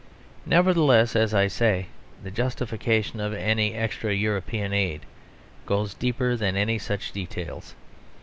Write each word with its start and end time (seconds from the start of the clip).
Nevertheless, 0.47 1.15
as 1.15 1.31
I 1.31 1.45
say, 1.47 1.85
the 2.23 2.31
justification 2.31 3.19
of 3.19 3.35
any 3.35 3.75
extra 3.75 4.11
European 4.11 4.73
aid 4.73 5.01
goes 5.67 5.93
deeper 5.93 6.35
than 6.35 6.55
any 6.55 6.79
such 6.79 7.11
details. 7.11 7.75